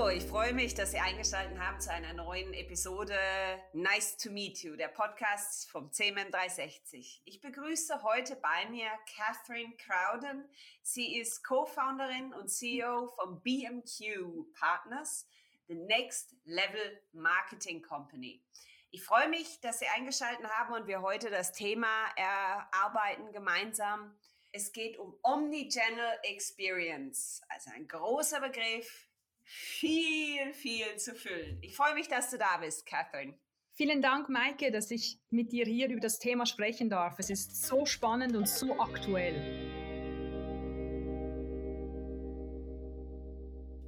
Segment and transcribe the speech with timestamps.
[0.00, 3.14] Hallo, ich freue mich, dass Sie eingeschaltet haben zu einer neuen Episode
[3.74, 7.20] Nice to Meet You, der Podcast vom CMM 360.
[7.26, 10.48] Ich begrüße heute bei mir Catherine Crowden.
[10.80, 15.26] Sie ist Co-Founderin und CEO von BMQ Partners,
[15.68, 18.42] the Next Level Marketing Company.
[18.92, 24.16] Ich freue mich, dass Sie eingeschaltet haben und wir heute das Thema erarbeiten gemeinsam.
[24.50, 29.09] Es geht um Omnichannel Experience, also ein großer Begriff,
[29.50, 31.58] viel, viel zu füllen.
[31.60, 33.36] Ich freue mich, dass du da bist, Catherine.
[33.72, 37.18] Vielen Dank, Maike, dass ich mit dir hier über das Thema sprechen darf.
[37.18, 39.34] Es ist so spannend und so aktuell.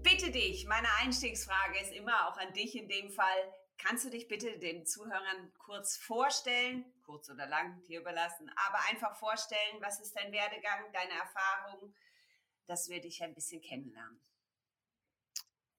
[0.03, 3.55] Bitte dich, meine Einstiegsfrage ist immer auch an dich in dem Fall.
[3.79, 9.17] Kannst du dich bitte den Zuhörern kurz vorstellen, kurz oder lang, dir überlassen, aber einfach
[9.17, 11.95] vorstellen, was ist dein Werdegang, deine Erfahrung,
[12.67, 14.21] dass wir dich ein bisschen kennenlernen?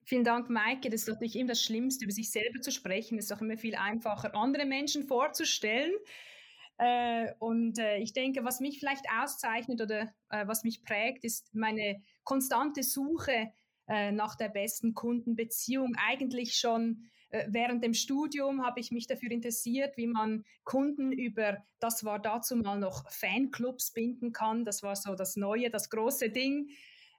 [0.04, 0.90] Vielen Dank, Maike.
[0.90, 3.18] Das ist natürlich immer das Schlimmste, über sich selber zu sprechen.
[3.18, 5.92] Es ist auch immer viel einfacher, andere Menschen vorzustellen.
[6.78, 11.54] Äh, und äh, ich denke, was mich vielleicht auszeichnet oder äh, was mich prägt, ist
[11.54, 13.52] meine konstante Suche
[13.86, 15.94] nach der besten Kundenbeziehung.
[16.08, 21.58] Eigentlich schon äh, während dem Studium habe ich mich dafür interessiert, wie man Kunden über,
[21.80, 24.64] das war dazu mal noch Fanclubs binden kann.
[24.64, 26.68] Das war so das Neue, das große Ding.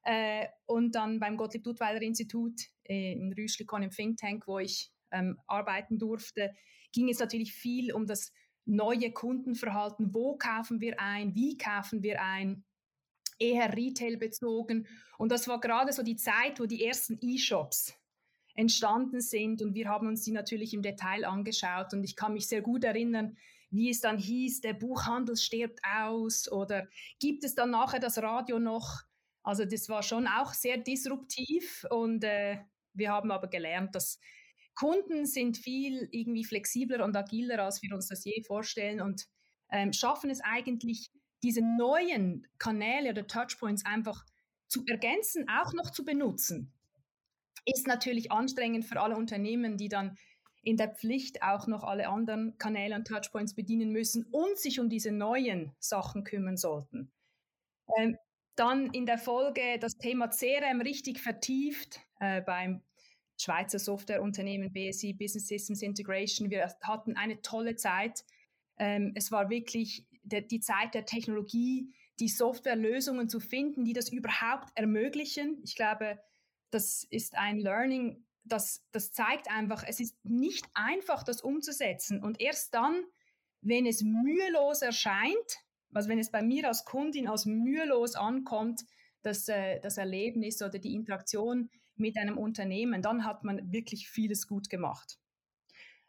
[0.05, 4.91] Äh, und dann beim Gottlieb Duttweiler Institut äh, in Rüschlikon im Think Tank, wo ich
[5.11, 6.53] ähm, arbeiten durfte,
[6.93, 8.31] ging es natürlich viel um das
[8.65, 10.13] neue Kundenverhalten.
[10.13, 11.33] Wo kaufen wir ein?
[11.33, 12.63] Wie kaufen wir ein?
[13.39, 14.87] Eher Retail bezogen.
[15.17, 17.93] Und das war gerade so die Zeit, wo die ersten E-Shops
[18.53, 19.61] entstanden sind.
[19.61, 21.93] Und wir haben uns die natürlich im Detail angeschaut.
[21.93, 23.37] Und ich kann mich sehr gut erinnern,
[23.71, 26.87] wie es dann hieß, der Buchhandel stirbt aus oder
[27.19, 29.03] gibt es dann nachher das Radio noch?
[29.45, 32.57] Also das war schon auch sehr disruptiv und äh,
[32.93, 34.19] wir haben aber gelernt, dass
[34.73, 39.27] Kunden sind viel irgendwie flexibler und agiler, als wir uns das je vorstellen und
[39.71, 41.11] ähm, schaffen es eigentlich,
[41.43, 44.25] diese neuen Kanäle oder Touchpoints einfach
[44.67, 46.73] zu ergänzen, auch noch zu benutzen.
[47.65, 50.17] Ist natürlich anstrengend für alle Unternehmen, die dann
[50.63, 54.89] in der Pflicht auch noch alle anderen Kanäle und Touchpoints bedienen müssen und sich um
[54.89, 57.11] diese neuen Sachen kümmern sollten.
[57.95, 58.17] Ähm,
[58.55, 62.81] dann in der Folge das Thema CRM richtig vertieft äh, beim
[63.37, 66.49] Schweizer Softwareunternehmen BSI Business Systems Integration.
[66.49, 68.23] Wir hatten eine tolle Zeit.
[68.77, 74.09] Ähm, es war wirklich der, die Zeit der Technologie, die Softwarelösungen zu finden, die das
[74.09, 75.59] überhaupt ermöglichen.
[75.63, 76.19] Ich glaube,
[76.71, 82.23] das ist ein Learning, das, das zeigt einfach, es ist nicht einfach, das umzusetzen.
[82.23, 83.03] Und erst dann,
[83.61, 85.64] wenn es mühelos erscheint,
[85.95, 88.81] also wenn es bei mir als Kundin als mühelos ankommt,
[89.21, 94.47] das, äh, das Erlebnis oder die Interaktion mit einem Unternehmen, dann hat man wirklich vieles
[94.47, 95.17] gut gemacht.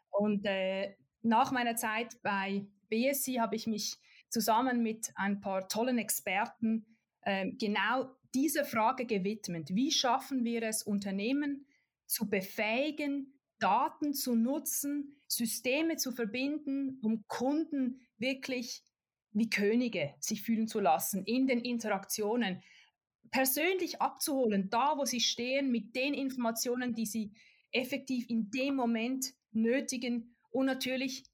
[0.09, 3.97] Und äh, nach meiner Zeit bei BSC habe ich mich
[4.29, 6.85] zusammen mit ein paar tollen Experten
[7.21, 9.69] äh, genau dieser Frage gewidmet.
[9.73, 11.65] Wie schaffen wir es, Unternehmen
[12.05, 18.83] zu befähigen, Daten zu nutzen, Systeme zu verbinden, um Kunden wirklich
[19.37, 22.61] wie Könige sich fühlen zu lassen in den Interaktionen,
[23.31, 27.33] persönlich abzuholen, da wo sie stehen, mit den Informationen, die sie
[27.71, 31.25] effektiv in dem Moment nötigen und natürlich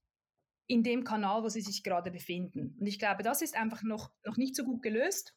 [0.68, 2.76] in dem Kanal, wo sie sich gerade befinden.
[2.80, 5.36] Und ich glaube, das ist einfach noch, noch nicht so gut gelöst.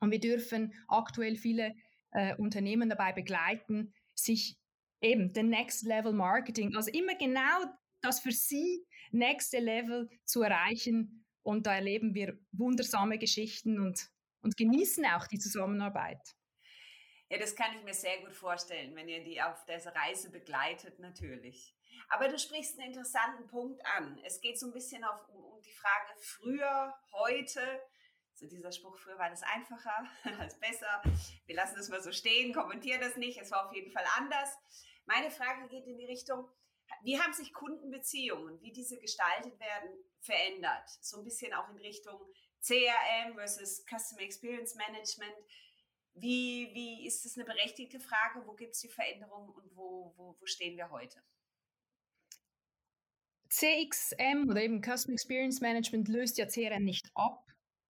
[0.00, 1.74] Und wir dürfen aktuell viele
[2.12, 4.58] äh, Unternehmen dabei begleiten, sich
[5.00, 7.64] eben den Next Level Marketing, also immer genau
[8.00, 14.10] das für sie nächste Level zu erreichen, und da erleben wir wundersame Geschichten und,
[14.42, 16.20] und genießen auch die Zusammenarbeit.
[17.28, 20.98] Ja, das kann ich mir sehr gut vorstellen, wenn ihr die auf dieser Reise begleitet,
[20.98, 21.74] natürlich.
[22.08, 24.20] Aber du sprichst einen interessanten Punkt an.
[24.24, 27.60] Es geht so ein bisschen auf, um, um die Frage früher, heute.
[28.34, 30.08] So dieser Spruch, früher war das einfacher
[30.40, 31.02] als besser.
[31.46, 33.40] Wir lassen das mal so stehen, kommentieren das nicht.
[33.40, 34.56] Es war auf jeden Fall anders.
[35.06, 36.48] Meine Frage geht in die Richtung,
[37.02, 39.90] wie haben sich Kundenbeziehungen, wie diese gestaltet werden,
[40.20, 40.88] verändert?
[41.00, 42.20] So ein bisschen auch in Richtung
[42.60, 45.34] CRM versus Customer Experience Management.
[46.14, 48.46] Wie, wie ist das eine berechtigte Frage?
[48.46, 51.22] Wo gibt es die Veränderungen und wo, wo, wo stehen wir heute?
[53.48, 57.44] CXM oder eben Customer Experience Management löst ja CRM nicht ab.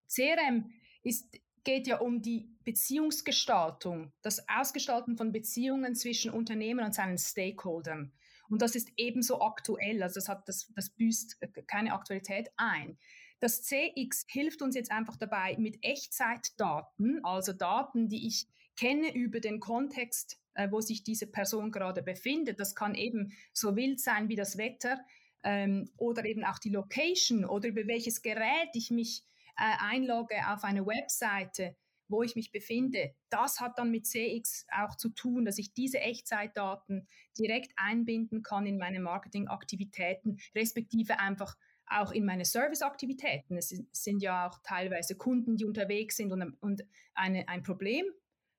[0.07, 7.17] CRM ist, geht ja um die Beziehungsgestaltung, das Ausgestalten von Beziehungen zwischen Unternehmen und seinen
[7.17, 8.11] Stakeholdern.
[8.51, 12.97] Und das ist ebenso aktuell, also das, hat, das, das büßt keine Aktualität ein.
[13.39, 19.39] Das CX hilft uns jetzt einfach dabei, mit Echtzeitdaten, also Daten, die ich kenne über
[19.39, 22.59] den Kontext äh, wo sich diese Person gerade befindet.
[22.59, 24.99] Das kann eben so wild sein wie das Wetter
[25.43, 29.23] ähm, oder eben auch die Location oder über welches Gerät ich mich
[29.57, 31.75] äh, einlogge auf eine Webseite,
[32.11, 33.15] wo ich mich befinde.
[33.29, 38.65] Das hat dann mit CX auch zu tun, dass ich diese Echtzeitdaten direkt einbinden kann
[38.65, 41.55] in meine Marketingaktivitäten, respektive einfach
[41.87, 43.57] auch in meine Serviceaktivitäten.
[43.57, 48.05] Es sind ja auch teilweise Kunden, die unterwegs sind und, und eine, ein Problem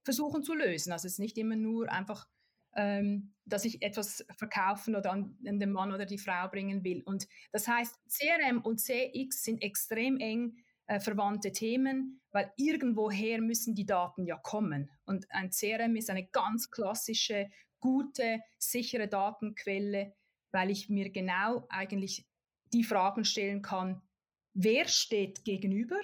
[0.04, 0.92] versuchen zu lösen.
[0.92, 2.26] Also es ist nicht immer nur einfach,
[2.74, 7.02] ähm, dass ich etwas verkaufen oder an, an, den Mann oder die Frau bringen will.
[7.04, 10.56] Und das heißt, CRM und CX sind extrem eng
[10.92, 14.90] äh, verwandte Themen, weil irgendwoher müssen die Daten ja kommen.
[15.06, 17.48] Und ein CRM ist eine ganz klassische,
[17.80, 20.12] gute, sichere Datenquelle,
[20.50, 22.26] weil ich mir genau eigentlich
[22.74, 24.02] die Fragen stellen kann,
[24.52, 25.96] wer steht gegenüber?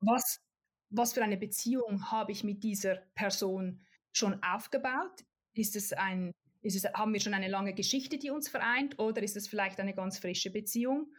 [0.00, 0.40] Was,
[0.88, 5.26] was für eine Beziehung habe ich mit dieser Person schon aufgebaut?
[5.52, 6.32] Ist es ein,
[6.62, 9.78] ist es, haben wir schon eine lange Geschichte, die uns vereint, oder ist es vielleicht
[9.78, 11.12] eine ganz frische Beziehung?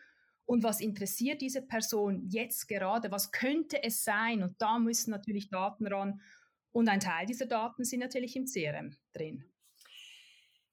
[0.50, 3.12] Und was interessiert diese Person jetzt gerade?
[3.12, 4.42] Was könnte es sein?
[4.42, 6.24] Und da müssen natürlich Daten ran.
[6.72, 9.46] Und ein Teil dieser Daten sind natürlich im CRM drin.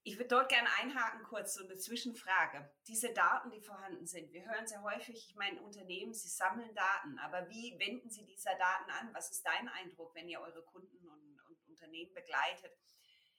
[0.02, 2.70] Ich würde dort gerne einhaken kurz, so eine Zwischenfrage.
[2.88, 7.19] Diese Daten, die vorhanden sind, wir hören sehr häufig, ich meine, Unternehmen, sie sammeln Daten,
[7.19, 9.12] aber wie wenden sie diese Daten an?
[9.12, 12.73] Was ist dein Eindruck, wenn ihr eure Kunden und, und Unternehmen begleitet?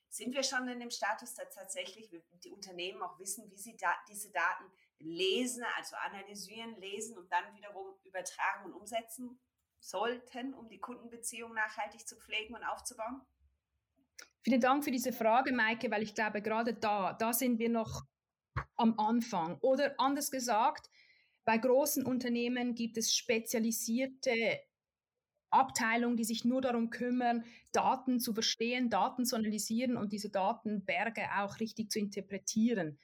[0.07, 2.11] Sind wir schon in dem Status, dass tatsächlich
[2.43, 4.65] die Unternehmen auch wissen, wie sie da, diese Daten
[4.99, 9.39] lesen, also analysieren, lesen und dann wiederum übertragen und umsetzen
[9.79, 13.21] sollten, um die Kundenbeziehung nachhaltig zu pflegen und aufzubauen?
[14.44, 18.03] Vielen Dank für diese Frage, Maike, weil ich glaube, gerade da, da sind wir noch
[18.75, 19.57] am Anfang.
[19.61, 20.89] Oder anders gesagt,
[21.45, 24.61] bei großen Unternehmen gibt es spezialisierte
[25.49, 31.23] Abteilungen, die sich nur darum kümmern, Daten zu verstehen, Daten zu analysieren und diese Datenberge
[31.38, 32.99] auch richtig zu interpretieren.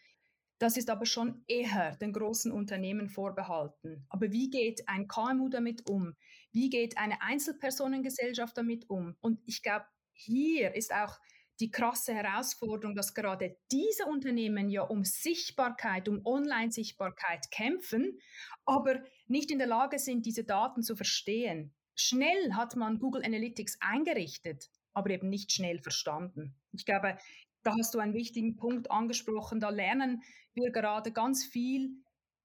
[0.64, 4.06] Das ist aber schon eher den großen Unternehmen vorbehalten.
[4.08, 6.16] Aber wie geht ein KMU damit um?
[6.54, 9.18] Wie geht eine Einzelpersonengesellschaft damit um?
[9.20, 9.84] Und ich glaube,
[10.14, 11.20] hier ist auch
[11.60, 18.18] die krasse Herausforderung, dass gerade diese Unternehmen ja um Sichtbarkeit, um Online-Sichtbarkeit kämpfen,
[18.64, 21.74] aber nicht in der Lage sind, diese Daten zu verstehen.
[21.94, 26.56] Schnell hat man Google Analytics eingerichtet, aber eben nicht schnell verstanden.
[26.72, 27.18] Ich glaube,
[27.64, 29.60] da hast du einen wichtigen Punkt angesprochen.
[29.60, 30.22] Da lernen
[30.54, 31.92] wir gerade ganz viel,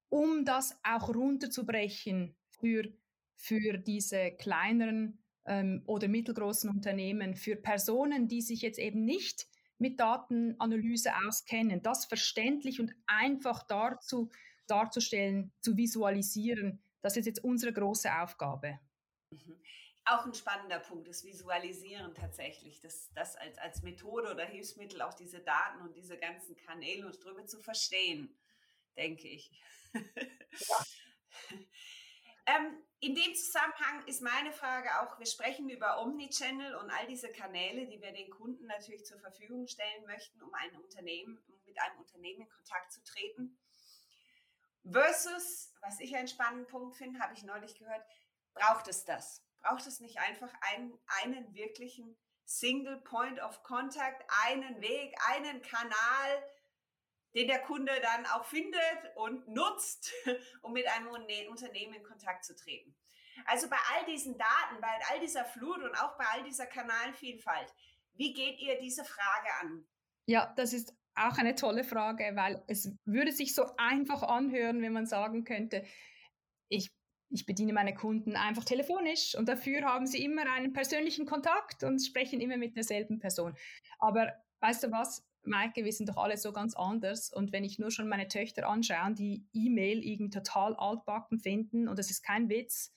[0.09, 2.91] um das auch runterzubrechen für,
[3.35, 9.99] für diese kleineren ähm, oder mittelgroßen Unternehmen, für Personen, die sich jetzt eben nicht mit
[9.99, 14.29] Datenanalyse auskennen, das verständlich und einfach dazu,
[14.67, 18.79] darzustellen, zu visualisieren, das ist jetzt unsere große Aufgabe.
[19.31, 19.55] Mhm.
[20.09, 25.13] Auch ein spannender Punkt, das Visualisieren tatsächlich, das, das als, als Methode oder Hilfsmittel auch
[25.13, 28.35] diese Daten und diese ganzen Kanäle und Ströme zu verstehen,
[28.97, 29.51] denke ich.
[29.93, 30.85] Ja.
[32.47, 37.31] ähm, in dem Zusammenhang ist meine Frage auch, wir sprechen über Omnichannel und all diese
[37.31, 41.79] Kanäle, die wir den Kunden natürlich zur Verfügung stellen möchten, um ein Unternehmen, um mit
[41.79, 43.59] einem Unternehmen in Kontakt zu treten.
[44.91, 48.03] Versus, was ich einen spannenden Punkt finde, habe ich neulich gehört,
[48.55, 49.45] braucht es das?
[49.61, 56.43] Braucht es nicht einfach einen, einen wirklichen Single Point of Contact, einen Weg, einen Kanal,
[57.35, 60.11] den der Kunde dann auch findet und nutzt,
[60.61, 62.95] um mit einem Unternehmen in Kontakt zu treten.
[63.45, 67.73] Also bei all diesen Daten, bei all dieser Flut und auch bei all dieser Kanalvielfalt,
[68.13, 69.87] wie geht ihr diese Frage an?
[70.25, 74.93] Ja, das ist auch eine tolle Frage, weil es würde sich so einfach anhören, wenn
[74.93, 75.85] man sagen könnte,
[76.67, 76.91] ich,
[77.29, 81.99] ich bediene meine Kunden einfach telefonisch und dafür haben sie immer einen persönlichen Kontakt und
[81.99, 83.55] sprechen immer mit derselben Person.
[83.99, 85.25] Aber weißt du was?
[85.43, 87.31] Maike, wir sind doch alle so ganz anders.
[87.31, 91.97] Und wenn ich nur schon meine Töchter anschaue, die E-Mail irgendwie total altbacken finden, und
[91.97, 92.93] das ist kein Witz,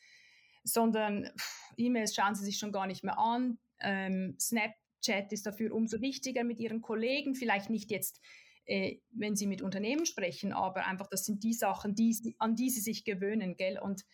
[0.64, 1.30] sondern
[1.76, 3.58] E-Mails schauen sie sich schon gar nicht mehr an.
[3.80, 8.20] Ähm, Snapchat ist dafür umso wichtiger mit ihren Kollegen, vielleicht nicht jetzt,
[8.66, 12.71] äh, wenn sie mit Unternehmen sprechen, aber einfach, das sind die Sachen, die, an die
[12.71, 13.78] sie sich gewöhnen, gell?
[13.78, 14.04] Und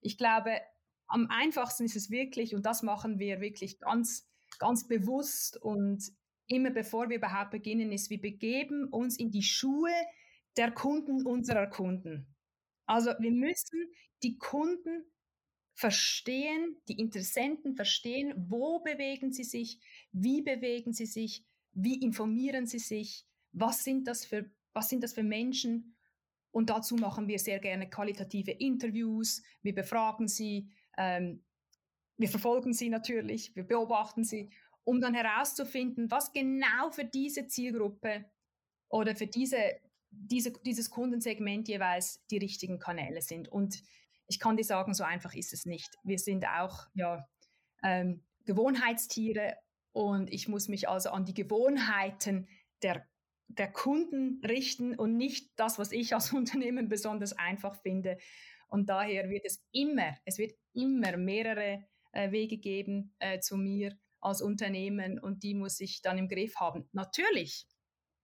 [0.00, 0.60] ich glaube,
[1.08, 6.02] am einfachsten ist es wirklich, und das machen wir wirklich ganz, ganz bewusst und
[6.46, 9.92] immer bevor wir überhaupt beginnen, ist, wir begeben uns in die Schuhe
[10.56, 12.26] der Kunden unserer Kunden.
[12.86, 13.90] Also wir müssen
[14.22, 15.04] die Kunden
[15.74, 19.78] verstehen, die Interessenten verstehen, wo bewegen sie sich,
[20.12, 23.25] wie bewegen sie sich, wie informieren sie sich,
[23.56, 25.96] was sind das für, was sind das für Menschen.
[26.50, 31.42] Und dazu machen wir sehr gerne qualitative Interviews, wir befragen sie, ähm,
[32.16, 34.50] wir verfolgen sie natürlich, wir beobachten sie
[34.84, 38.24] um dann herauszufinden, was genau für diese Zielgruppe
[38.88, 39.58] oder für diese,
[40.10, 43.48] diese, dieses Kundensegment jeweils die richtigen Kanäle sind.
[43.48, 43.82] Und
[44.28, 45.96] ich kann dir sagen, so einfach ist es nicht.
[46.04, 47.28] Wir sind auch ja,
[47.82, 49.56] ähm, Gewohnheitstiere
[49.92, 52.48] und ich muss mich also an die Gewohnheiten
[52.82, 53.08] der,
[53.48, 58.18] der Kunden richten und nicht das, was ich als Unternehmen besonders einfach finde.
[58.68, 63.96] Und daher wird es immer, es wird immer mehrere äh, Wege geben äh, zu mir
[64.20, 66.88] als Unternehmen und die muss ich dann im Griff haben.
[66.92, 67.66] Natürlich,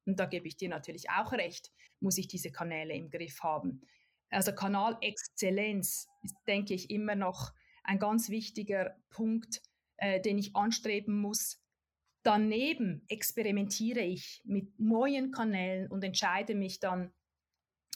[0.05, 3.83] und da gebe ich dir natürlich auch recht, muss ich diese Kanäle im Griff haben.
[4.31, 7.53] Also Kanalexzellenz ist, denke ich, immer noch
[7.85, 9.63] ein ganz wichtiger Punkt,
[9.99, 11.62] äh, den ich anstreben muss.
[12.23, 17.13] Daneben experimentiere ich mit neuen Kanälen und entscheide mich dann,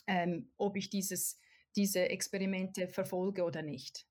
[0.07, 1.41] ähm, ob ich dieses,
[1.77, 4.07] diese Experimente verfolge oder nicht.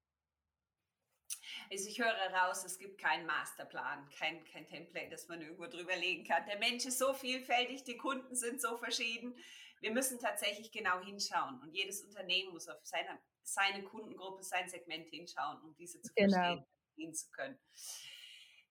[1.71, 5.95] Also ich höre raus, es gibt keinen Masterplan, kein, kein Template, das man irgendwo drüber
[5.95, 6.45] legen kann.
[6.45, 9.35] Der Mensch ist so vielfältig, die Kunden sind so verschieden.
[9.81, 15.07] Wir müssen tatsächlich genau hinschauen und jedes Unternehmen muss auf seine, seine Kundengruppe, sein Segment
[15.09, 16.65] hinschauen, um diese zu genau.
[16.95, 17.59] verstehen, zu können.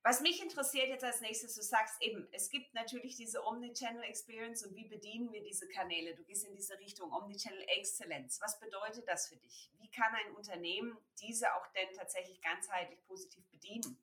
[0.06, 4.62] Was mich interessiert jetzt als nächstes, du sagst eben, es gibt natürlich diese Omnichannel Experience
[4.62, 6.14] und wie bedienen wir diese Kanäle?
[6.14, 8.38] Du gehst in diese Richtung Omnichannel Excellence.
[8.42, 9.72] Was bedeutet das für dich?
[9.80, 13.96] Wie kann ein Unternehmen diese auch denn tatsächlich ganzheitlich positiv bedienen?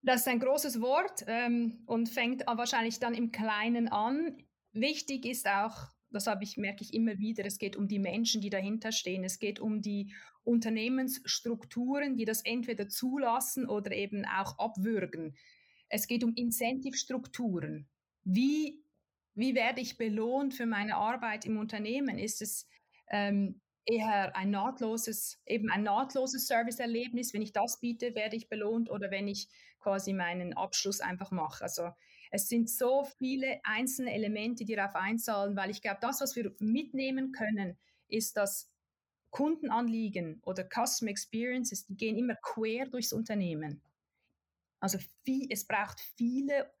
[0.00, 4.42] Das ist ein großes Wort ähm, und fängt wahrscheinlich dann im Kleinen an.
[4.72, 8.40] Wichtig ist auch, das habe ich, merke ich immer wieder, es geht um die Menschen,
[8.40, 9.24] die dahinter stehen.
[9.24, 10.14] Es geht um die
[10.44, 15.36] Unternehmensstrukturen, die das entweder zulassen oder eben auch abwürgen.
[15.88, 17.88] Es geht um Incentive-Strukturen.
[18.24, 18.82] Wie,
[19.34, 22.18] wie werde ich belohnt für meine Arbeit im Unternehmen?
[22.18, 22.66] Ist es
[23.08, 27.34] ähm, eher ein nahtloses, eben ein nahtloses Serviceerlebnis?
[27.34, 29.48] Wenn ich das biete, werde ich belohnt oder wenn ich
[29.80, 31.62] quasi meinen Abschluss einfach mache?
[31.62, 31.90] Also
[32.34, 36.54] es sind so viele einzelne Elemente, die darauf einzahlen, weil ich glaube, das, was wir
[36.60, 37.76] mitnehmen können,
[38.08, 38.70] ist, dass
[39.30, 43.82] Kundenanliegen oder Customer Experiences, die gehen immer quer durchs Unternehmen.
[44.80, 46.72] Also viel, es braucht viele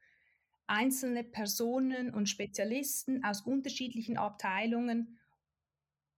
[0.66, 5.18] einzelne Personen und Spezialisten aus unterschiedlichen Abteilungen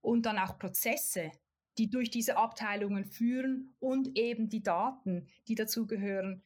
[0.01, 1.33] und dann auch Prozesse,
[1.77, 6.45] die durch diese Abteilungen führen und eben die Daten, die dazugehören.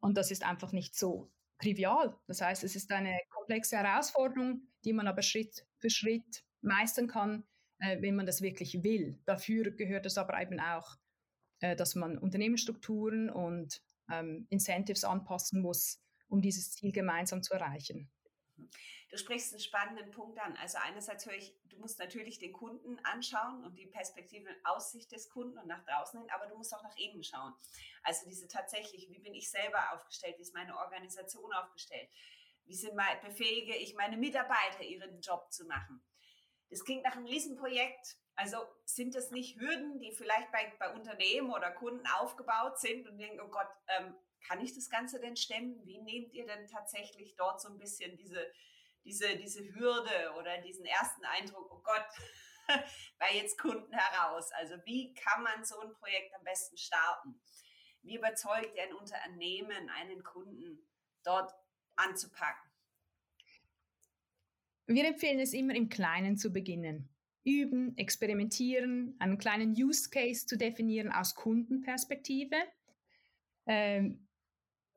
[0.00, 2.16] Und das ist einfach nicht so trivial.
[2.26, 7.44] Das heißt, es ist eine komplexe Herausforderung, die man aber Schritt für Schritt meistern kann,
[7.78, 9.18] äh, wenn man das wirklich will.
[9.24, 10.96] Dafür gehört es aber eben auch,
[11.60, 18.10] äh, dass man Unternehmensstrukturen und ähm, Incentives anpassen muss, um dieses Ziel gemeinsam zu erreichen.
[19.08, 20.56] Du sprichst einen spannenden Punkt an.
[20.56, 25.12] Also einerseits höre ich, du musst natürlich den Kunden anschauen und die Perspektive und Aussicht
[25.12, 27.54] des Kunden und nach draußen hin, aber du musst auch nach innen schauen.
[28.02, 32.08] Also diese tatsächlich, wie bin ich selber aufgestellt, wie ist meine Organisation aufgestellt,
[32.64, 36.02] wie sind mein, befähige ich meine Mitarbeiter, ihren Job zu machen.
[36.68, 38.16] Das klingt nach einem Riesenprojekt.
[38.34, 43.18] Also sind das nicht Hürden, die vielleicht bei, bei Unternehmen oder Kunden aufgebaut sind und
[43.18, 44.14] denken, oh Gott, ähm,
[44.46, 45.80] kann ich das Ganze denn stemmen?
[45.86, 48.46] Wie nehmt ihr denn tatsächlich dort so ein bisschen diese,
[49.06, 52.06] diese, diese Hürde oder diesen ersten Eindruck, oh Gott,
[53.18, 54.50] bei jetzt Kunden heraus?
[54.52, 57.40] Also wie kann man so ein Projekt am besten starten?
[58.02, 60.86] Wie überzeugt ein Unternehmen, einen Kunden
[61.24, 61.52] dort
[61.94, 62.70] anzupacken?
[64.86, 67.08] Wir empfehlen es immer im Kleinen zu beginnen.
[67.44, 72.56] Üben, experimentieren, einen kleinen Use Case zu definieren aus Kundenperspektive,
[73.66, 74.28] ähm,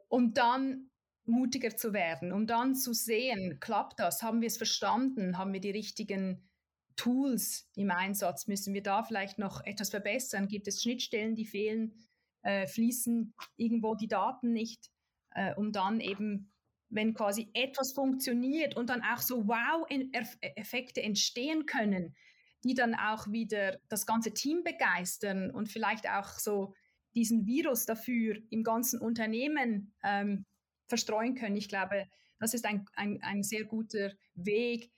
[0.08, 0.89] um dann
[1.30, 5.62] mutiger zu werden, um dann zu sehen, klappt das, haben wir es verstanden, haben wir
[5.62, 6.50] die richtigen
[6.96, 11.94] Tools im Einsatz, müssen wir da vielleicht noch etwas verbessern, gibt es Schnittstellen, die fehlen,
[12.42, 14.90] äh, fließen irgendwo die Daten nicht,
[15.32, 16.52] äh, um dann eben
[16.90, 22.16] wenn quasi etwas funktioniert und dann auch so Wow-Effekte entstehen können,
[22.64, 26.74] die dann auch wieder das ganze Team begeistern und vielleicht auch so
[27.16, 30.46] diesen Virus dafür im ganzen Unternehmen ähm,
[30.90, 31.56] verstreuen können.
[31.56, 32.08] Ich glaube,
[32.40, 34.92] das ist ein, ein, ein sehr guter Weg.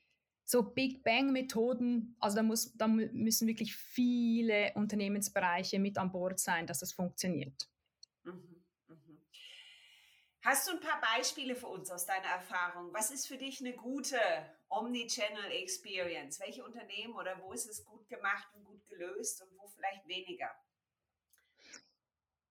[0.43, 6.67] So Big Bang-Methoden, also da, muss, da müssen wirklich viele Unternehmensbereiche mit an Bord sein,
[6.67, 7.69] dass das funktioniert.
[8.24, 8.62] Mhm.
[10.43, 12.91] Hast du ein paar Beispiele für uns aus deiner Erfahrung?
[12.93, 14.17] Was ist für dich eine gute
[14.69, 16.39] Omnichannel Experience?
[16.39, 20.50] Welche Unternehmen oder wo ist es gut gemacht und gut gelöst und wo vielleicht weniger?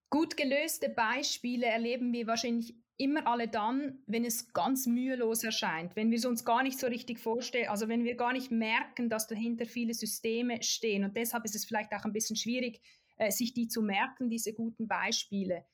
[0.09, 6.11] Gut gelöste Beispiele erleben wir wahrscheinlich immer alle dann, wenn es ganz mühelos erscheint, wenn
[6.11, 9.27] wir es uns gar nicht so richtig vorstellen, also wenn wir gar nicht merken, dass
[9.27, 11.03] dahinter viele Systeme stehen.
[11.03, 12.79] Und deshalb ist es vielleicht auch ein bisschen schwierig,
[13.17, 15.65] äh, sich die zu merken, diese guten Beispiele.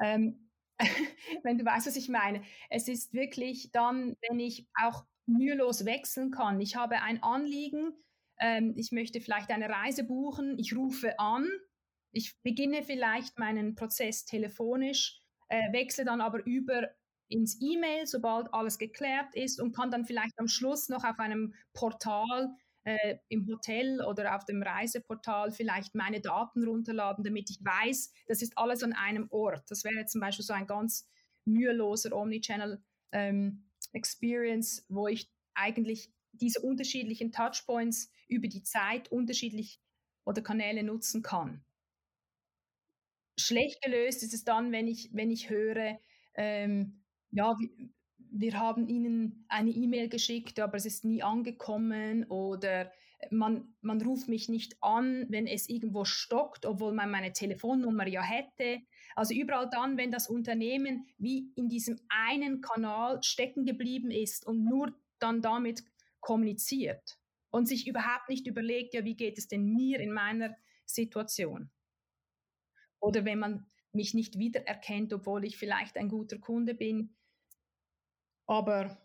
[0.00, 0.50] Ähm,
[1.42, 2.42] wenn du weißt, was ich meine.
[2.70, 6.60] Es ist wirklich dann, wenn ich auch mühelos wechseln kann.
[6.60, 7.92] Ich habe ein Anliegen,
[8.38, 11.48] ähm, ich möchte vielleicht eine Reise buchen, ich rufe an,
[12.12, 15.21] ich beginne vielleicht meinen Prozess telefonisch,
[15.52, 16.88] äh, wechsle dann aber über
[17.28, 21.54] ins E-Mail, sobald alles geklärt ist und kann dann vielleicht am Schluss noch auf einem
[21.74, 22.54] Portal
[22.84, 28.42] äh, im Hotel oder auf dem Reiseportal vielleicht meine Daten runterladen, damit ich weiß, das
[28.42, 29.70] ist alles an einem Ort.
[29.70, 31.06] Das wäre zum Beispiel so ein ganz
[31.44, 32.82] müheloser Omnichannel
[33.12, 39.80] ähm, Experience, wo ich eigentlich diese unterschiedlichen Touchpoints über die Zeit unterschiedlich
[40.24, 41.62] oder Kanäle nutzen kann.
[43.38, 45.98] Schlecht gelöst ist es dann, wenn ich, wenn ich höre,
[46.34, 47.56] ähm, ja,
[48.18, 52.90] wir haben Ihnen eine E-Mail geschickt, aber es ist nie angekommen oder
[53.30, 58.22] man, man ruft mich nicht an, wenn es irgendwo stockt, obwohl man meine Telefonnummer ja
[58.22, 58.80] hätte.
[59.14, 64.64] Also überall dann, wenn das Unternehmen wie in diesem einen Kanal stecken geblieben ist und
[64.64, 65.84] nur dann damit
[66.20, 67.18] kommuniziert
[67.50, 71.70] und sich überhaupt nicht überlegt, ja, wie geht es denn mir in meiner Situation?
[73.02, 77.16] Oder wenn man mich nicht wiedererkennt, obwohl ich vielleicht ein guter Kunde bin,
[78.46, 78.96] aber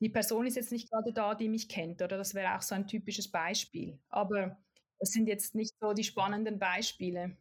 [0.00, 2.74] die Person ist jetzt nicht gerade da, die mich kennt, oder das wäre auch so
[2.74, 4.00] ein typisches Beispiel.
[4.08, 4.58] Aber
[4.98, 7.36] das sind jetzt nicht so die spannenden Beispiele.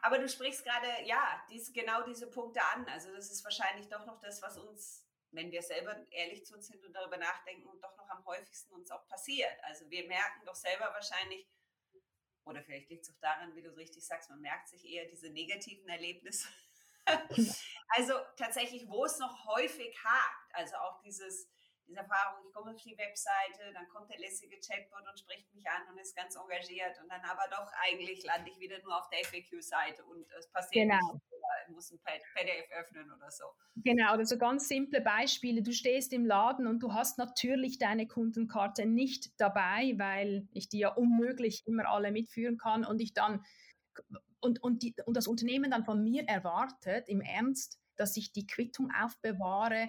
[0.00, 2.86] Aber du sprichst gerade, ja, dies, genau diese Punkte an.
[2.88, 6.68] Also das ist wahrscheinlich doch noch das, was uns, wenn wir selber ehrlich zu uns
[6.68, 9.52] sind und darüber nachdenken, doch noch am häufigsten uns auch passiert.
[9.62, 11.48] Also wir merken doch selber wahrscheinlich,
[12.44, 15.30] oder vielleicht liegt es auch daran, wie du richtig sagst, man merkt sich eher diese
[15.30, 16.48] negativen Erlebnisse.
[17.94, 21.46] Also tatsächlich, wo es noch häufig hakt, also auch dieses,
[21.86, 25.66] diese Erfahrung, ich komme auf die Webseite, dann kommt der lässige Chatbot und spricht mich
[25.68, 29.08] an und ist ganz engagiert und dann aber doch eigentlich lande ich wieder nur auf
[29.10, 31.12] der FAQ-Seite und es passiert genau.
[31.14, 31.22] nicht
[31.68, 32.00] ich muss ein
[32.34, 33.44] PDF öffnen oder so.
[33.76, 35.62] Genau, oder so ganz simple Beispiele.
[35.62, 40.80] Du stehst im Laden und du hast natürlich deine Kundenkarte nicht dabei, weil ich die
[40.80, 43.44] ja unmöglich immer alle mitführen kann und ich dann
[44.40, 48.46] und, und, die, und das Unternehmen dann von mir erwartet, im Ernst, dass ich die
[48.46, 49.88] Quittung aufbewahre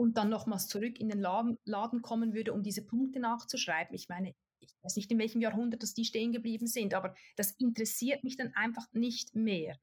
[0.00, 3.94] und dann nochmals zurück in den Laden, Laden kommen würde, um diese Punkte nachzuschreiben.
[3.94, 7.50] Ich meine, ich weiß nicht, in welchem Jahrhundert dass die stehen geblieben sind, aber das
[7.58, 9.78] interessiert mich dann einfach nicht mehr.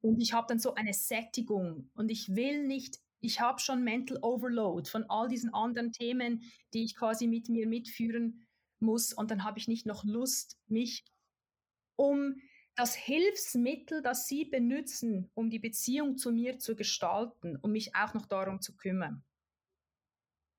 [0.00, 4.18] Und ich habe dann so eine Sättigung und ich will nicht, ich habe schon Mental
[4.20, 6.42] Overload von all diesen anderen Themen,
[6.74, 8.48] die ich quasi mit mir mitführen
[8.80, 11.04] muss und dann habe ich nicht noch Lust, mich
[11.94, 12.34] um
[12.74, 18.12] das Hilfsmittel, das Sie benutzen, um die Beziehung zu mir zu gestalten, um mich auch
[18.12, 19.22] noch darum zu kümmern.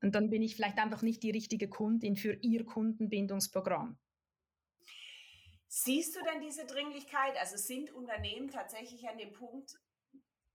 [0.04, 3.98] Und dann bin ich vielleicht einfach nicht die richtige Kundin für Ihr Kundenbindungsprogramm.
[5.70, 7.38] Siehst du denn diese Dringlichkeit?
[7.38, 9.80] Also sind Unternehmen tatsächlich an dem Punkt,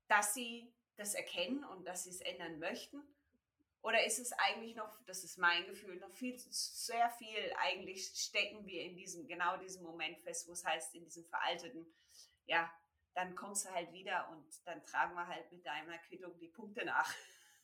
[0.07, 3.03] dass sie das erkennen und dass sie es ändern möchten?
[3.81, 8.67] Oder ist es eigentlich noch, das ist mein Gefühl, noch viel, sehr viel eigentlich stecken
[8.67, 11.87] wir in diesem, genau diesem Moment fest, wo es heißt, in diesem veralteten,
[12.45, 12.71] ja,
[13.15, 16.85] dann kommst du halt wieder und dann tragen wir halt mit deiner Quittung die Punkte
[16.85, 17.11] nach.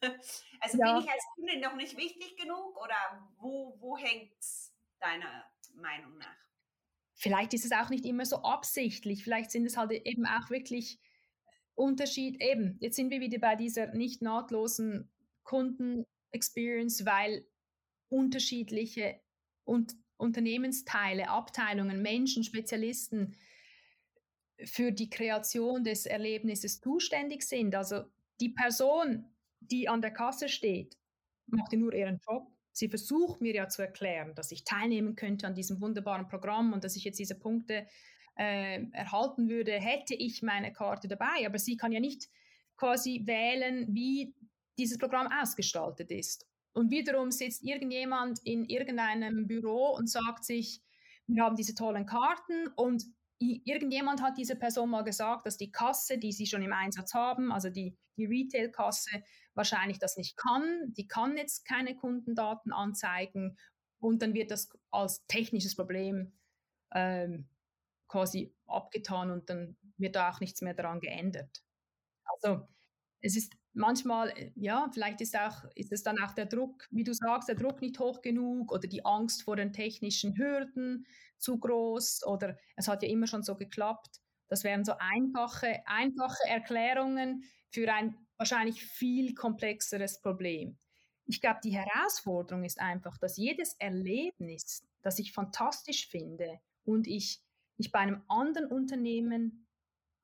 [0.61, 0.95] Also ja.
[0.95, 6.17] bin ich als Kunde noch nicht wichtig genug oder wo, wo hängt es deiner Meinung
[6.17, 6.39] nach?
[7.15, 11.01] Vielleicht ist es auch nicht immer so absichtlich, vielleicht sind es halt eben auch wirklich
[11.75, 15.13] Unterschied, eben, jetzt sind wir wieder bei dieser nicht nahtlosen
[15.43, 17.47] Kundenexperience, weil
[18.09, 19.21] unterschiedliche
[19.65, 23.37] und Unternehmensteile, Abteilungen, Menschen, Spezialisten
[24.63, 27.75] für die Kreation des Erlebnisses zuständig sind.
[27.75, 28.05] Also
[28.41, 29.34] die Person,
[29.71, 30.97] die an der Kasse steht,
[31.47, 32.49] macht ja nur ihren Job.
[32.73, 36.83] Sie versucht mir ja zu erklären, dass ich teilnehmen könnte an diesem wunderbaren Programm und
[36.83, 37.87] dass ich jetzt diese Punkte
[38.37, 41.47] äh, erhalten würde, hätte ich meine Karte dabei.
[41.47, 42.29] Aber sie kann ja nicht
[42.77, 44.35] quasi wählen, wie
[44.77, 46.47] dieses Programm ausgestaltet ist.
[46.73, 50.83] Und wiederum sitzt irgendjemand in irgendeinem Büro und sagt sich,
[51.29, 53.05] wir haben diese tollen Karten und
[53.39, 57.53] irgendjemand hat dieser Person mal gesagt, dass die Kasse, die sie schon im Einsatz haben,
[57.53, 59.23] also die, die Retail-Kasse,
[59.55, 60.93] wahrscheinlich das nicht kann.
[60.95, 63.57] Die kann jetzt keine Kundendaten anzeigen
[63.99, 66.33] und dann wird das als technisches Problem
[66.93, 67.49] ähm,
[68.09, 71.63] quasi abgetan und dann wird da auch nichts mehr daran geändert.
[72.25, 72.69] Also
[73.21, 77.05] es ist manchmal, äh, ja, vielleicht ist, auch, ist es dann auch der Druck, wie
[77.05, 81.07] du sagst, der Druck nicht hoch genug oder die Angst vor den technischen Hürden
[81.39, 84.21] zu groß oder es hat ja immer schon so geklappt.
[84.49, 90.77] Das wären so einfache, einfache Erklärungen für ein wahrscheinlich viel komplexeres Problem.
[91.27, 97.41] Ich glaube, die Herausforderung ist einfach, dass jedes Erlebnis, das ich fantastisch finde und ich,
[97.79, 99.67] ich bei einem anderen Unternehmen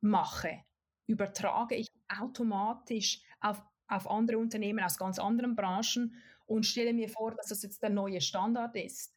[0.00, 0.62] mache,
[1.06, 6.14] übertrage ich automatisch auf, auf andere Unternehmen aus ganz anderen Branchen
[6.46, 9.14] und stelle mir vor, dass das jetzt der neue Standard ist.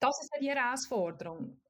[0.00, 1.60] Das ist ja die Herausforderung.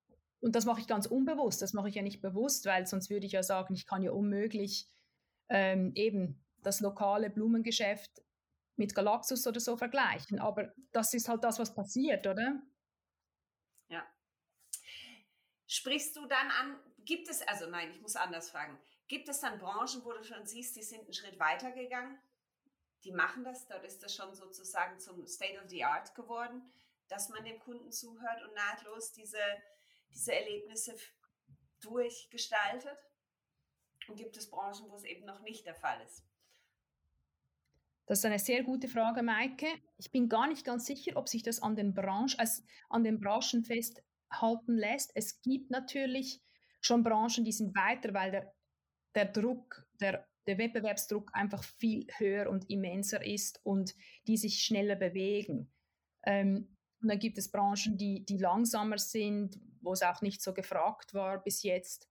[0.40, 1.62] Und das mache ich ganz unbewusst.
[1.62, 4.12] Das mache ich ja nicht bewusst, weil sonst würde ich ja sagen, ich kann ja
[4.12, 4.87] unmöglich
[5.48, 8.22] ähm, eben das lokale Blumengeschäft
[8.76, 10.38] mit Galaxus oder so vergleichen.
[10.38, 12.62] Aber das ist halt das, was passiert, oder?
[13.88, 14.06] Ja.
[15.66, 19.58] Sprichst du dann an, gibt es, also nein, ich muss anders fragen, gibt es dann
[19.58, 22.18] Branchen, wo du schon siehst, die sind einen Schritt weiter gegangen?
[23.04, 26.62] Die machen das, dort ist das schon sozusagen zum State of the Art geworden,
[27.08, 29.38] dass man dem Kunden zuhört und nahtlos diese,
[30.12, 30.96] diese Erlebnisse
[31.80, 32.98] durchgestaltet?
[34.09, 36.25] Und gibt es Branchen, wo es eben noch nicht der Fall ist?
[38.07, 39.66] Das ist eine sehr gute Frage, Maike.
[39.99, 43.21] Ich bin gar nicht ganz sicher, ob sich das an den, Branchen, also an den
[43.21, 45.12] Branchen festhalten lässt.
[45.14, 46.42] Es gibt natürlich
[46.81, 48.55] schon Branchen, die sind weiter, weil der,
[49.14, 53.94] der Druck, der, der Wettbewerbsdruck einfach viel höher und immenser ist und
[54.27, 55.71] die sich schneller bewegen.
[56.25, 60.55] Ähm, und dann gibt es Branchen, die, die langsamer sind, wo es auch nicht so
[60.55, 62.09] gefragt war bis jetzt.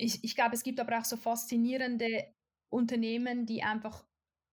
[0.00, 2.24] Ich, ich glaube, es gibt aber auch so faszinierende
[2.70, 4.04] Unternehmen, die einfach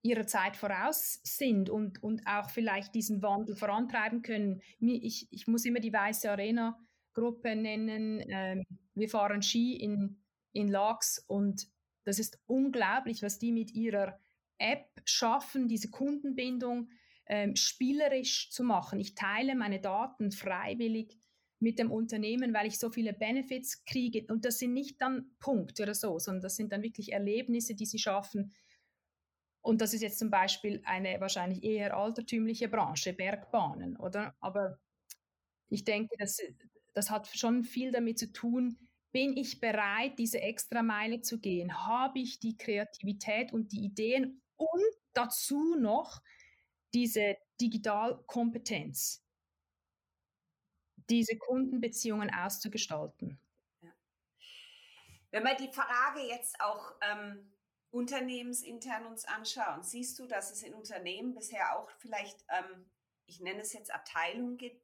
[0.02, 4.62] ihrer Zeit voraus sind und, und auch vielleicht diesen Wandel vorantreiben können.
[4.80, 6.78] Ich, ich muss immer die Weiße Arena
[7.14, 8.24] Gruppe nennen.
[8.28, 10.22] Ähm, wir fahren Ski in,
[10.54, 11.68] in Lachs und
[12.04, 14.20] das ist unglaublich, was die mit ihrer
[14.60, 16.90] App schaffen, diese Kundenbindung
[17.26, 19.00] ähm, spielerisch zu machen.
[19.00, 21.18] Ich teile meine Daten freiwillig
[21.60, 24.26] mit dem Unternehmen, weil ich so viele Benefits kriege.
[24.30, 27.86] Und das sind nicht dann Punkte oder so, sondern das sind dann wirklich Erlebnisse, die
[27.86, 28.54] sie schaffen,
[29.68, 34.34] und das ist jetzt zum Beispiel eine wahrscheinlich eher altertümliche Branche, Bergbahnen, oder?
[34.40, 34.80] Aber
[35.68, 36.40] ich denke, das,
[36.94, 38.78] das hat schon viel damit zu tun,
[39.12, 41.86] bin ich bereit, diese extra Meile zu gehen?
[41.86, 46.22] Habe ich die Kreativität und die Ideen und dazu noch
[46.94, 49.22] diese Digitalkompetenz,
[51.10, 53.40] diese Kundenbeziehungen auszugestalten?
[55.32, 57.52] Wenn man die Frage jetzt auch ähm,
[57.92, 62.90] unternehmensintern uns anschauen, siehst du, dass es in Unternehmen bisher auch vielleicht, ähm,
[63.26, 64.82] ich nenne es jetzt Abteilungen gibt,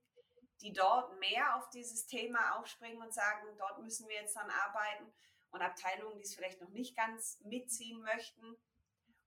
[0.62, 5.12] die dort mehr auf dieses Thema aufspringen und sagen, dort müssen wir jetzt dann arbeiten
[5.52, 8.56] und Abteilungen, die es vielleicht noch nicht ganz mitziehen möchten?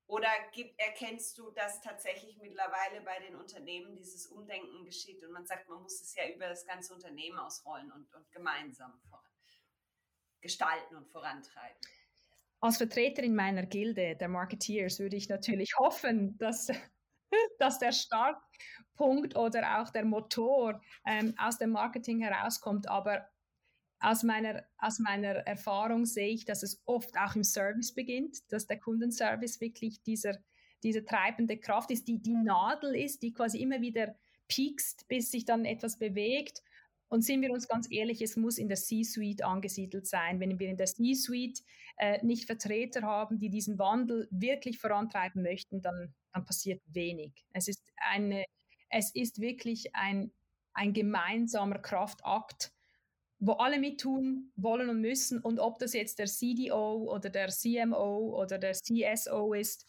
[0.09, 5.47] Oder gibt, erkennst du, dass tatsächlich mittlerweile bei den Unternehmen dieses Umdenken geschieht und man
[5.47, 9.01] sagt, man muss es ja über das ganze Unternehmen ausrollen und, und gemeinsam
[10.41, 11.81] gestalten und vorantreiben?
[12.61, 16.69] als Vertreterin meiner Gilde, der Marketeers, würde ich natürlich hoffen, dass,
[17.59, 22.89] dass der Startpunkt oder auch der Motor ähm, aus dem Marketing herauskommt.
[22.89, 23.29] Aber
[24.01, 28.67] aus meiner, aus meiner Erfahrung sehe ich, dass es oft auch im Service beginnt, dass
[28.67, 30.37] der Kundenservice wirklich dieser,
[30.83, 34.15] diese treibende Kraft ist, die die Nadel ist, die quasi immer wieder
[34.49, 36.63] piekst, bis sich dann etwas bewegt.
[37.09, 40.41] Und sind wir uns ganz ehrlich, es muss in der C-Suite angesiedelt sein.
[40.41, 41.63] Wenn wir in der C-Suite
[41.99, 47.47] äh, nicht Vertreter haben, die diesen Wandel wirklich vorantreiben möchten, dann, dann passiert wenig.
[47.53, 48.45] Es ist, eine,
[48.91, 50.33] es ist wirklich ein,
[50.75, 52.73] ein gemeinsamer Kraftakt,
[53.47, 55.41] wo alle mittun wollen und müssen.
[55.41, 59.87] Und ob das jetzt der CDO oder der CMO oder der CSO ist,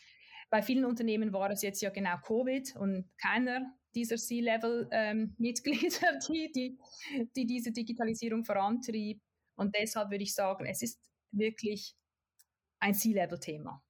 [0.50, 6.52] bei vielen Unternehmen war es jetzt ja genau Covid und keiner dieser C-Level-Mitglieder, ähm, die,
[6.54, 6.78] die,
[7.36, 9.22] die diese Digitalisierung vorantrieb.
[9.56, 11.96] Und deshalb würde ich sagen, es ist wirklich
[12.80, 13.84] ein C-Level-Thema.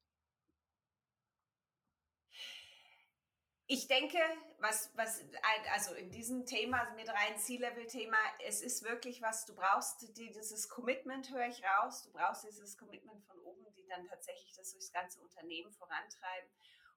[3.70, 4.18] Ich denke,
[4.60, 5.26] was, was,
[5.74, 10.70] also in diesem Thema mit rein C-Level-Thema, es ist wirklich was, du brauchst die, dieses
[10.70, 14.94] Commitment, höre ich raus, du brauchst dieses Commitment von oben, die dann tatsächlich das durchs
[14.94, 16.50] ganze Unternehmen vorantreiben.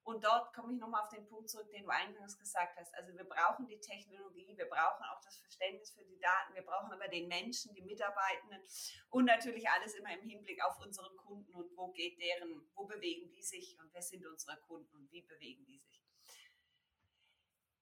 [0.04, 2.94] Und dort komme ich nochmal auf den Punkt zurück, den du eingangs gesagt hast.
[2.94, 6.92] Also wir brauchen die Technologie, wir brauchen auch das Verständnis für die Daten, wir brauchen
[6.92, 8.62] aber den Menschen, die Mitarbeitenden
[9.11, 13.28] und natürlich alles immer im Hinblick auf unseren Kunden und wo geht deren, wo bewegen
[13.33, 15.99] die sich und wer sind unsere Kunden und wie bewegen die sich.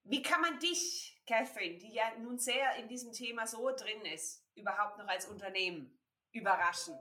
[0.04, 4.44] Wie kann man dich, Catherine, die ja nun sehr in diesem Thema so drin ist,
[4.54, 5.98] überhaupt noch als Unternehmen
[6.32, 6.94] überraschen?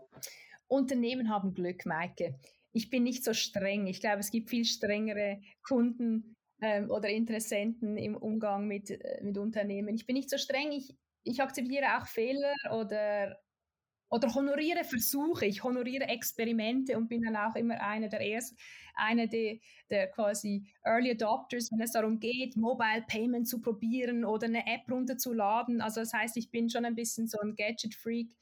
[0.68, 2.38] Unternehmen haben Glück, Maike
[2.78, 3.88] ich bin nicht so streng.
[3.88, 9.38] Ich glaube, es gibt viel strengere Kunden ähm, oder Interessenten im Umgang mit, äh, mit
[9.38, 9.96] Unternehmen.
[9.96, 10.72] Ich bin nicht so streng.
[10.72, 13.38] Ich, ich akzeptiere auch Fehler oder,
[14.10, 15.46] oder honoriere Versuche.
[15.46, 18.58] Ich honoriere Experimente und bin dann auch immer einer der ersten,
[18.96, 19.58] einer der,
[19.90, 24.90] der quasi Early Adopters, wenn es darum geht, Mobile Payment zu probieren oder eine App
[24.90, 25.82] runterzuladen.
[25.82, 28.36] Also das heißt, ich bin schon ein bisschen so ein Gadget-Freak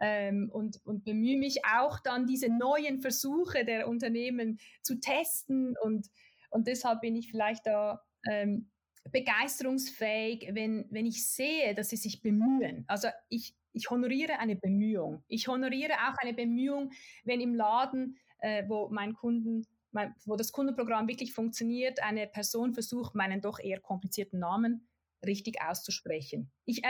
[0.00, 6.08] ähm, und, und bemühe mich auch dann diese neuen Versuche der Unternehmen zu testen und,
[6.50, 8.70] und deshalb bin ich vielleicht da ähm,
[9.10, 12.84] begeisterungsfähig, wenn, wenn ich sehe, dass sie sich bemühen.
[12.86, 15.22] Also ich, ich honoriere eine Bemühung.
[15.28, 16.92] Ich honoriere auch eine Bemühung,
[17.24, 22.74] wenn im Laden, äh, wo mein Kunden, mein, wo das Kundenprogramm wirklich funktioniert, eine Person
[22.74, 24.88] versucht, meinen doch eher komplizierten Namen
[25.24, 26.50] richtig auszusprechen.
[26.64, 26.82] Ich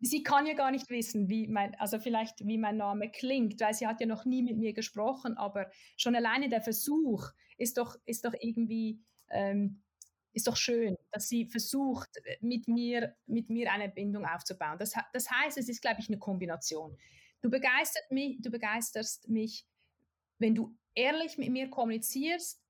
[0.00, 3.74] sie kann ja gar nicht wissen, wie mein, also vielleicht wie mein Name klingt, weil
[3.74, 7.96] sie hat ja noch nie mit mir gesprochen, aber schon alleine der Versuch ist doch,
[8.04, 9.00] ist doch irgendwie,
[9.30, 9.82] ähm,
[10.36, 14.76] ist doch schön, dass sie versucht, mit mir, mit mir eine Bindung aufzubauen.
[14.78, 16.98] Das, das heißt, es ist, glaube ich, eine Kombination.
[17.40, 19.66] Du, begeistert mich, du begeisterst mich,
[20.38, 22.62] wenn du ehrlich mit mir kommunizierst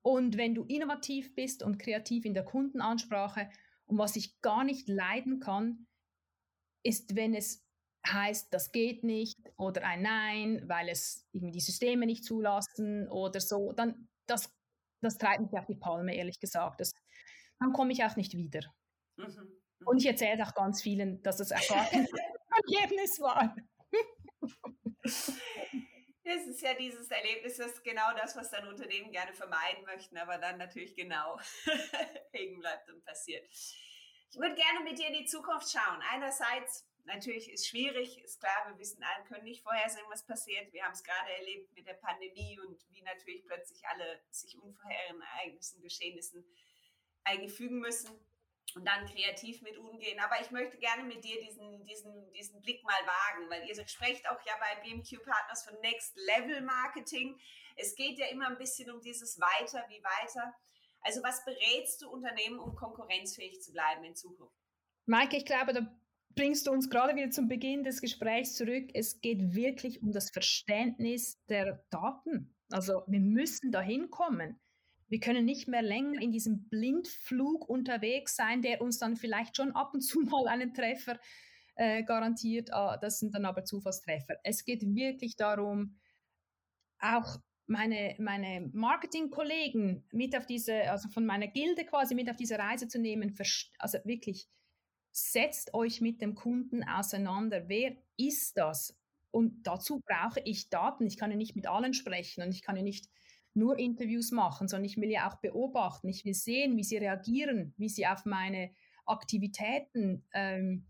[0.00, 3.50] und wenn du innovativ bist und kreativ in der Kundenansprache.
[3.84, 5.86] Und was ich gar nicht leiden kann,
[6.82, 7.66] ist, wenn es
[8.06, 13.40] heißt, das geht nicht oder ein Nein, weil es irgendwie die Systeme nicht zulassen oder
[13.40, 14.50] so, dann das
[15.04, 16.80] das treibt mich auf die Palme, ehrlich gesagt.
[16.80, 16.92] Das,
[17.60, 18.62] dann komme ich auch nicht wieder.
[19.16, 19.26] Mhm.
[19.26, 19.86] Mhm.
[19.86, 22.06] Und ich erzähle auch ganz vielen, dass es auch gar kein
[22.66, 23.54] Erlebnis war.
[26.24, 30.16] Das ist ja dieses Erlebnis, das ist genau das, was dann Unternehmen gerne vermeiden möchten,
[30.16, 31.38] aber dann natürlich genau
[32.32, 33.46] hängen bleibt und passiert.
[33.50, 36.00] Ich würde gerne mit dir in die Zukunft schauen.
[36.10, 40.72] Einerseits natürlich ist schwierig, ist klar, wir wissen alle, können nicht vorhersehen, was passiert.
[40.72, 45.22] Wir haben es gerade erlebt mit der Pandemie und wie natürlich plötzlich alle sich unvorhergehenden
[45.22, 46.44] Ereignissen, Geschehnissen
[47.24, 48.10] eingefügen müssen
[48.74, 50.18] und dann kreativ mit umgehen.
[50.20, 54.28] Aber ich möchte gerne mit dir diesen, diesen, diesen Blick mal wagen, weil ihr sprecht
[54.28, 57.38] auch ja bei BMQ Partners von Next Level Marketing.
[57.76, 60.54] Es geht ja immer ein bisschen um dieses Weiter wie weiter.
[61.00, 64.56] Also was berätst du Unternehmen, um konkurrenzfähig zu bleiben in Zukunft?
[65.06, 65.82] Maike, ich glaube, da
[66.34, 68.90] bringst du uns gerade wieder zum Beginn des Gesprächs zurück.
[68.94, 72.54] Es geht wirklich um das Verständnis der Daten.
[72.70, 74.58] Also wir müssen dahin kommen.
[75.08, 79.72] Wir können nicht mehr länger in diesem Blindflug unterwegs sein, der uns dann vielleicht schon
[79.72, 81.18] ab und zu mal einen Treffer
[81.76, 82.72] äh, garantiert.
[82.72, 84.36] Ah, das sind dann aber Zufallstreffer.
[84.42, 85.98] Es geht wirklich darum,
[86.98, 92.58] auch meine, meine Marketingkollegen mit auf diese, also von meiner Gilde quasi mit auf diese
[92.58, 93.34] Reise zu nehmen,
[93.78, 94.48] also wirklich
[95.14, 97.68] setzt euch mit dem Kunden auseinander.
[97.68, 98.98] Wer ist das?
[99.30, 101.06] Und dazu brauche ich Daten.
[101.06, 103.08] Ich kann ja nicht mit allen sprechen und ich kann ja nicht
[103.54, 106.08] nur Interviews machen, sondern ich will ja auch beobachten.
[106.08, 108.72] Ich will sehen, wie sie reagieren, wie sie auf meine
[109.06, 110.84] Aktivitäten ähm,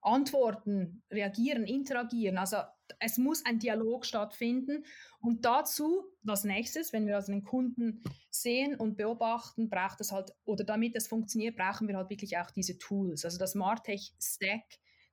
[0.00, 2.38] antworten, reagieren, interagieren.
[2.38, 2.56] Also
[2.98, 4.84] es muss ein Dialog stattfinden.
[5.20, 10.32] Und dazu, das nächstes, wenn wir also den Kunden sehen und beobachten, braucht es halt,
[10.44, 13.24] oder damit es funktioniert, brauchen wir halt wirklich auch diese Tools.
[13.24, 14.64] Also das Martech Stack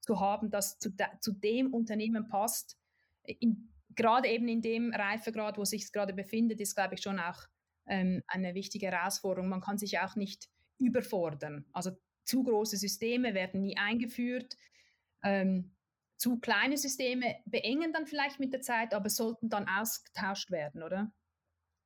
[0.01, 2.77] zu haben, das zu, zu dem Unternehmen passt,
[3.23, 7.19] in, gerade eben in dem Reifegrad, wo sich es gerade befindet, ist, glaube ich, schon
[7.19, 7.47] auch
[7.87, 9.49] ähm, eine wichtige Herausforderung.
[9.49, 11.65] Man kann sich auch nicht überfordern.
[11.73, 11.91] Also
[12.23, 14.55] zu große Systeme werden nie eingeführt.
[15.23, 15.75] Ähm,
[16.17, 21.11] zu kleine Systeme beengen dann vielleicht mit der Zeit, aber sollten dann ausgetauscht werden, oder?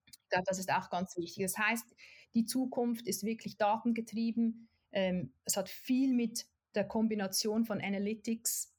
[0.07, 1.43] Ich glaube, das ist auch ganz wichtig.
[1.43, 1.85] Das heißt,
[2.33, 4.69] die Zukunft ist wirklich datengetrieben.
[4.91, 8.73] Ähm, es hat viel mit der Kombination von Analytics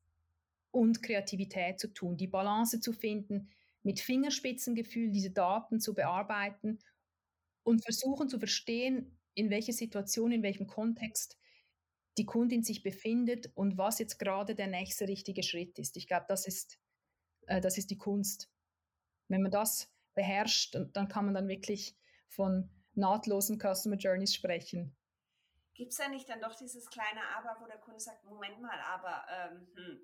[0.70, 3.50] und Kreativität zu tun, die Balance zu finden,
[3.82, 6.78] mit Fingerspitzengefühl diese Daten zu bearbeiten
[7.62, 11.38] und versuchen zu verstehen, in welcher Situation, in welchem Kontext
[12.18, 15.96] die Kundin sich befindet und was jetzt gerade der nächste richtige Schritt ist.
[15.96, 16.79] Ich glaube, das ist,
[17.46, 18.51] äh, das ist die Kunst.
[19.29, 21.96] Wenn man das beherrscht, dann kann man dann wirklich
[22.29, 24.94] von nahtlosen Customer Journeys sprechen.
[25.75, 28.79] Gibt es da nicht dann doch dieses kleine Aber, wo der Kunde sagt, Moment mal,
[28.81, 30.01] aber ähm, hm,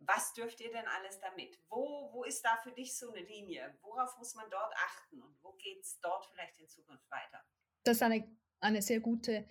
[0.00, 1.58] was dürft ihr denn alles damit?
[1.68, 3.76] Wo, wo ist da für dich so eine Linie?
[3.82, 7.44] Worauf muss man dort achten und wo geht es dort vielleicht in Zukunft weiter?
[7.82, 9.48] Das ist eine, eine sehr gute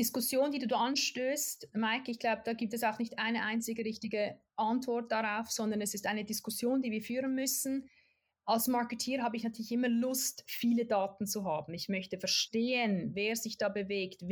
[0.00, 3.84] Diskussion, die du da anstößt, Mike, ich glaube, da gibt es auch nicht eine einzige
[3.84, 7.90] richtige Antwort darauf, sondern es ist eine Diskussion, die wir führen müssen.
[8.46, 11.74] Als Marketeer habe ich natürlich immer Lust, viele Daten zu haben.
[11.74, 14.22] Ich möchte verstehen, wer sich da bewegt.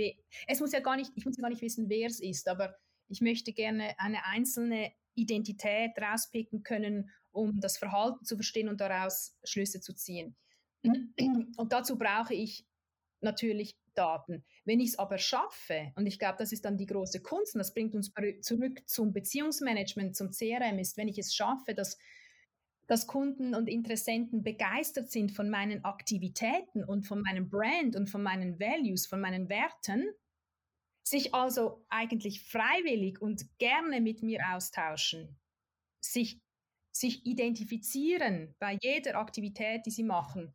[0.46, 2.74] Es muss ja gar nicht, ich muss ja gar nicht wissen, wer es ist, aber
[3.08, 9.36] ich möchte gerne eine einzelne Identität rauspicken können, um das Verhalten zu verstehen und daraus
[9.44, 10.34] Schlüsse zu ziehen.
[10.82, 12.64] Und dazu brauche ich
[13.20, 14.44] natürlich Daten.
[14.64, 17.58] Wenn ich es aber schaffe, und ich glaube, das ist dann die große Kunst, und
[17.58, 21.98] das bringt uns zurück zum Beziehungsmanagement, zum CRM, ist, wenn ich es schaffe, dass,
[22.86, 28.22] dass Kunden und Interessenten begeistert sind von meinen Aktivitäten und von meinem Brand und von
[28.22, 30.04] meinen Values, von meinen Werten,
[31.02, 35.38] sich also eigentlich freiwillig und gerne mit mir austauschen,
[36.00, 36.40] sich,
[36.92, 40.54] sich identifizieren bei jeder Aktivität, die sie machen,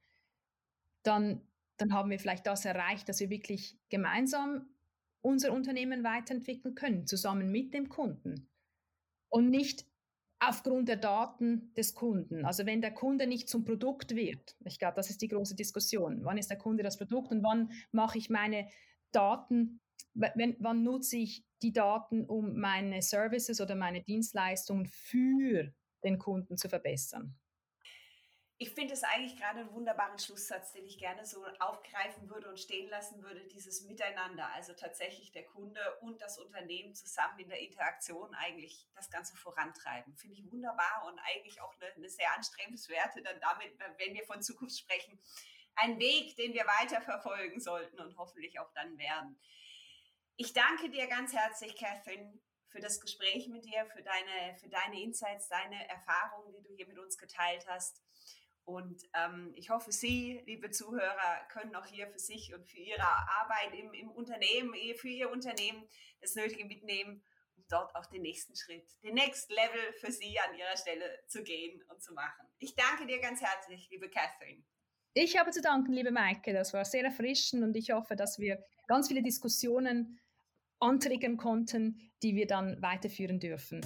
[1.04, 1.42] dann,
[1.84, 4.70] dann haben wir vielleicht das erreicht, dass wir wirklich gemeinsam
[5.22, 8.48] unser Unternehmen weiterentwickeln können, zusammen mit dem Kunden.
[9.28, 9.86] Und nicht
[10.40, 12.46] aufgrund der Daten des Kunden.
[12.46, 16.24] Also wenn der Kunde nicht zum Produkt wird, ich glaube, das ist die große Diskussion.
[16.24, 18.70] Wann ist der Kunde das Produkt und wann mache ich meine
[19.12, 19.82] Daten,
[20.14, 26.56] wenn, wann nutze ich die Daten, um meine Services oder meine Dienstleistungen für den Kunden
[26.56, 27.36] zu verbessern?
[28.64, 32.58] Ich finde es eigentlich gerade einen wunderbaren Schlusssatz, den ich gerne so aufgreifen würde und
[32.58, 37.60] stehen lassen würde, dieses Miteinander, also tatsächlich der Kunde und das Unternehmen zusammen in der
[37.60, 40.16] Interaktion eigentlich das Ganze vorantreiben.
[40.16, 44.42] Finde ich wunderbar und eigentlich auch eine, eine sehr anstrebenswerte, dann damit, wenn wir von
[44.42, 45.20] Zukunft sprechen,
[45.76, 49.38] ein Weg, den wir weiter verfolgen sollten und hoffentlich auch dann werden.
[50.38, 55.02] Ich danke dir ganz herzlich, Catherine, für das Gespräch mit dir, für deine, für deine
[55.02, 58.02] Insights, deine Erfahrungen, die du hier mit uns geteilt hast.
[58.66, 63.04] Und ähm, ich hoffe, Sie, liebe Zuhörer, können auch hier für sich und für Ihre
[63.04, 65.88] Arbeit im, im Unternehmen, für Ihr Unternehmen
[66.22, 67.24] das Nötige mitnehmen,
[67.58, 71.44] um dort auch den nächsten Schritt, den Next Level für Sie an Ihrer Stelle zu
[71.44, 72.48] gehen und zu machen.
[72.60, 74.64] Ich danke dir ganz herzlich, liebe Catherine.
[75.14, 76.54] Ich habe zu danken, liebe Maike.
[76.54, 80.20] Das war sehr erfrischend und ich hoffe, dass wir ganz viele Diskussionen
[80.80, 83.82] antriggern konnten, die wir dann weiterführen dürfen.